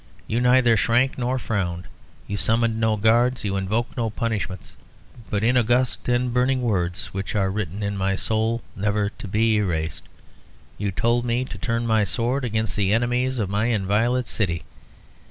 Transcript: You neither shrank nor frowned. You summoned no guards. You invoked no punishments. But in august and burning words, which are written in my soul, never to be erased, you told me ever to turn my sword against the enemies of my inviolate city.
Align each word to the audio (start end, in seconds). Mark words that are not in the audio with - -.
You 0.25 0.41
neither 0.41 0.75
shrank 0.75 1.19
nor 1.19 1.37
frowned. 1.37 1.83
You 2.25 2.35
summoned 2.35 2.79
no 2.79 2.97
guards. 2.97 3.43
You 3.43 3.55
invoked 3.55 3.95
no 3.95 4.09
punishments. 4.09 4.73
But 5.29 5.43
in 5.43 5.55
august 5.55 6.09
and 6.09 6.33
burning 6.33 6.63
words, 6.63 7.13
which 7.13 7.35
are 7.35 7.51
written 7.51 7.83
in 7.83 7.95
my 7.95 8.15
soul, 8.15 8.63
never 8.75 9.11
to 9.11 9.27
be 9.27 9.57
erased, 9.57 10.05
you 10.79 10.89
told 10.91 11.23
me 11.23 11.41
ever 11.41 11.51
to 11.51 11.57
turn 11.59 11.85
my 11.85 12.03
sword 12.03 12.43
against 12.43 12.75
the 12.75 12.91
enemies 12.91 13.37
of 13.37 13.47
my 13.51 13.65
inviolate 13.65 14.27
city. 14.27 14.63